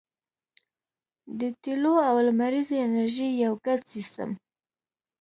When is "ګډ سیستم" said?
3.65-4.29